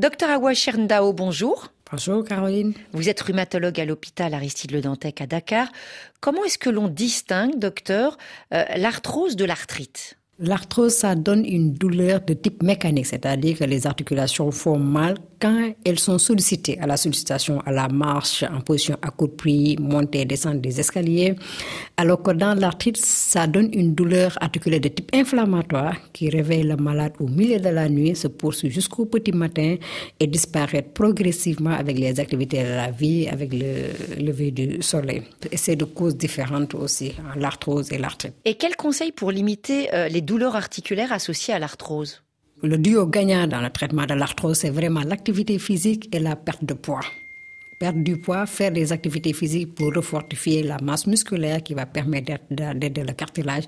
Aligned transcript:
Docteur 0.00 0.30
Awa 0.30 0.54
Cherndao, 0.54 1.12
bonjour. 1.12 1.74
Bonjour 1.92 2.24
Caroline. 2.24 2.72
Vous 2.92 3.10
êtes 3.10 3.20
rhumatologue 3.20 3.78
à 3.78 3.84
l'hôpital 3.84 4.32
Aristide 4.32 4.70
Le 4.70 4.80
Dantec 4.80 5.20
à 5.20 5.26
Dakar. 5.26 5.70
Comment 6.20 6.42
est-ce 6.42 6.56
que 6.56 6.70
l'on 6.70 6.88
distingue, 6.88 7.58
docteur, 7.58 8.16
euh, 8.54 8.64
l'arthrose 8.78 9.36
de 9.36 9.44
l'arthrite? 9.44 10.16
L'arthrose, 10.42 10.94
ça 10.94 11.14
donne 11.14 11.44
une 11.44 11.74
douleur 11.74 12.22
de 12.22 12.32
type 12.32 12.62
mécanique, 12.62 13.04
c'est-à-dire 13.04 13.58
que 13.58 13.64
les 13.64 13.86
articulations 13.86 14.50
font 14.50 14.78
mal 14.78 15.16
quand 15.38 15.72
elles 15.84 15.98
sont 15.98 16.18
sollicitées 16.18 16.78
à 16.80 16.86
la 16.86 16.96
sollicitation, 16.96 17.60
à 17.60 17.72
la 17.72 17.88
marche, 17.88 18.42
en 18.44 18.60
position 18.60 18.96
pied, 19.36 19.76
monter 19.78 20.20
et 20.20 20.24
descendre 20.24 20.60
des 20.60 20.80
escaliers. 20.80 21.34
Alors 21.96 22.22
que 22.22 22.30
dans 22.30 22.58
l'arthrite, 22.58 22.96
ça 22.96 23.46
donne 23.46 23.70
une 23.72 23.94
douleur 23.94 24.36
articulaire 24.40 24.80
de 24.80 24.88
type 24.88 25.10
inflammatoire 25.14 25.96
qui 26.12 26.28
réveille 26.30 26.62
le 26.62 26.76
malade 26.76 27.12
au 27.20 27.26
milieu 27.26 27.58
de 27.58 27.68
la 27.68 27.88
nuit, 27.88 28.16
se 28.16 28.28
poursuit 28.28 28.70
jusqu'au 28.70 29.06
petit 29.06 29.32
matin 29.32 29.76
et 30.18 30.26
disparaît 30.26 30.82
progressivement 30.82 31.70
avec 31.70 31.98
les 31.98 32.18
activités 32.18 32.62
de 32.62 32.68
la 32.68 32.90
vie, 32.90 33.28
avec 33.28 33.52
le 33.52 34.22
lever 34.22 34.50
du 34.50 34.82
soleil. 34.82 35.22
Et 35.50 35.56
c'est 35.56 35.76
de 35.76 35.84
causes 35.84 36.16
différentes 36.16 36.74
aussi, 36.74 37.12
l'arthrose 37.36 37.92
et 37.92 37.98
l'arthrite. 37.98 38.34
Et 38.44 38.54
quels 38.54 38.76
conseils 38.76 39.12
pour 39.12 39.30
limiter 39.30 39.92
euh, 39.94 40.08
les 40.08 40.20
douleurs 40.30 40.54
articulaires 40.54 41.12
associées 41.12 41.54
à 41.54 41.58
l'arthrose 41.58 42.22
Le 42.62 42.78
duo 42.78 43.04
gagnant 43.06 43.48
dans 43.48 43.60
le 43.60 43.68
traitement 43.68 44.06
de 44.06 44.14
l'arthrose, 44.14 44.58
c'est 44.58 44.70
vraiment 44.70 45.02
l'activité 45.02 45.58
physique 45.58 46.14
et 46.14 46.20
la 46.20 46.36
perte 46.36 46.64
de 46.64 46.74
poids. 46.74 47.00
Perdre 47.80 48.04
du 48.04 48.18
poids, 48.18 48.44
faire 48.44 48.72
des 48.72 48.92
activités 48.92 49.32
physiques 49.32 49.74
pour 49.74 49.94
refortifier 49.94 50.62
la 50.62 50.76
masse 50.82 51.06
musculaire 51.06 51.62
qui 51.62 51.72
va 51.72 51.86
permettre 51.86 52.34
d'aider 52.50 53.02
le 53.02 53.14
cartilage. 53.14 53.64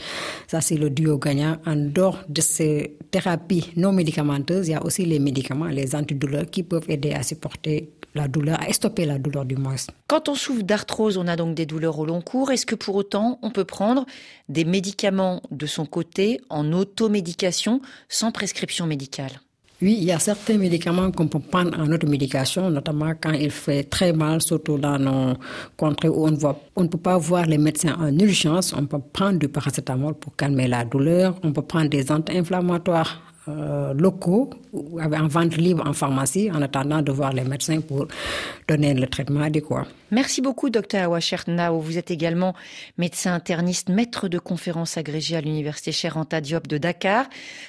Ça, 0.46 0.60
c'est 0.60 0.76
le 0.76 0.90
duo 0.90 1.16
gagnant. 1.16 1.56
En 1.64 1.76
dehors 1.76 2.18
de 2.28 2.42
ces 2.42 2.98
thérapies 3.10 3.70
non 3.74 3.90
médicamenteuses, 3.92 4.68
il 4.68 4.72
y 4.72 4.74
a 4.74 4.84
aussi 4.84 5.06
les 5.06 5.18
médicaments, 5.18 5.64
les 5.64 5.94
antidouleurs 5.94 6.44
qui 6.50 6.62
peuvent 6.62 6.90
aider 6.90 7.12
à 7.12 7.22
supporter 7.22 7.88
la 8.14 8.28
douleur, 8.28 8.60
à 8.60 8.70
stopper 8.74 9.06
la 9.06 9.18
douleur 9.18 9.46
du 9.46 9.56
moins. 9.56 9.76
Quand 10.08 10.28
on 10.28 10.34
souffre 10.34 10.62
d'arthrose, 10.62 11.16
on 11.16 11.26
a 11.26 11.36
donc 11.36 11.54
des 11.54 11.64
douleurs 11.64 11.98
au 11.98 12.04
long 12.04 12.20
cours. 12.20 12.50
Est-ce 12.50 12.66
que 12.66 12.74
pour 12.74 12.96
autant, 12.96 13.38
on 13.40 13.50
peut 13.50 13.64
prendre 13.64 14.04
des 14.50 14.66
médicaments 14.66 15.40
de 15.50 15.64
son 15.64 15.86
côté 15.86 16.38
en 16.50 16.74
automédication 16.74 17.80
sans 18.10 18.30
prescription 18.30 18.86
médicale? 18.86 19.40
Oui, 19.82 19.96
il 19.98 20.04
y 20.04 20.12
a 20.12 20.18
certains 20.20 20.58
médicaments 20.58 21.10
qu'on 21.10 21.26
peut 21.26 21.40
prendre 21.40 21.76
en 21.78 21.90
automédication, 21.90 22.70
notamment 22.70 23.12
quand 23.20 23.32
il 23.32 23.50
fait 23.50 23.82
très 23.82 24.12
mal, 24.12 24.40
surtout 24.40 24.78
dans 24.78 24.96
nos 24.98 25.34
contrées 25.76 26.08
où 26.08 26.24
on, 26.26 26.38
on 26.76 26.82
ne 26.84 26.88
peut 26.88 26.98
pas 26.98 27.18
voir 27.18 27.46
les 27.46 27.58
médecins 27.58 27.96
en 27.98 28.16
urgence. 28.16 28.72
On 28.78 28.86
peut 28.86 29.00
prendre 29.12 29.40
du 29.40 29.48
paracétamol 29.48 30.14
pour 30.14 30.36
calmer 30.36 30.68
la 30.68 30.84
douleur. 30.84 31.34
On 31.42 31.52
peut 31.52 31.62
prendre 31.62 31.88
des 31.90 32.12
anti-inflammatoires 32.12 33.31
euh, 33.48 33.92
locaux 33.94 34.50
en 34.72 35.26
vente 35.26 35.56
libre 35.56 35.82
en 35.86 35.92
pharmacie 35.92 36.50
en 36.50 36.62
attendant 36.62 37.02
de 37.02 37.10
voir 37.10 37.32
les 37.32 37.42
médecins 37.42 37.80
pour 37.80 38.06
donner 38.68 38.94
le 38.94 39.06
traitement 39.08 39.40
adéquat. 39.40 39.84
Merci 40.12 40.42
beaucoup, 40.42 40.70
docteur 40.70 41.04
Awashertnao. 41.04 41.80
Vous 41.80 41.98
êtes 41.98 42.10
également 42.10 42.54
médecin 42.98 43.34
interniste, 43.34 43.88
maître 43.88 44.28
de 44.28 44.38
conférences 44.38 44.96
agrégé 44.96 45.36
à 45.36 45.40
l'université 45.40 45.90
Cheranta 45.90 46.40
Diop 46.40 46.68
de 46.68 46.78
Dakar. 46.78 47.26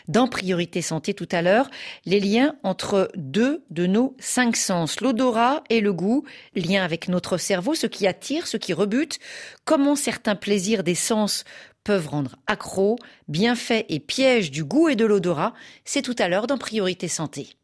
Dans 0.08 0.28
Priorité 0.28 0.82
Santé 0.82 1.14
tout 1.14 1.30
à 1.32 1.42
l'heure, 1.42 1.70
les 2.06 2.20
liens 2.20 2.56
entre 2.64 3.10
deux 3.16 3.64
de 3.72 3.88
nos 3.88 4.16
cinq 4.20 4.56
sens, 4.56 5.02
l'odorat 5.02 5.64
et 5.70 5.82
le 5.82 5.94
goût, 5.94 6.24
lien 6.56 6.84
avec 6.84 7.08
notre 7.08 7.38
cerveau, 7.38 7.74
ce 7.74 7.88
qui 7.88 8.06
attire, 8.06 8.46
ce 8.46 8.58
qui 8.58 8.74
rebute, 8.74 9.20
comment 9.66 9.96
certains 9.96 10.36
plaisirs 10.36 10.84
des 10.84 10.96
sens 10.96 11.46
peuvent 11.84 12.08
rendre 12.08 12.36
accro, 12.48 12.98
bienfaits 13.28 13.86
et 13.90 14.00
pièges 14.00 14.52
du 14.52 14.64
goût 14.64 14.90
et 14.90 14.96
de 14.96 15.06
l'odorat, 15.06 15.54
c'est 15.86 16.02
tout 16.02 16.16
à 16.20 16.28
l'heure 16.28 16.48
dans 16.48 16.58
Priorité 16.58 17.08
Santé. 17.08 17.56